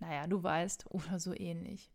Naja, 0.00 0.26
du 0.26 0.42
weißt, 0.42 0.86
oder 0.90 1.18
so 1.20 1.34
ähnlich. 1.34 1.92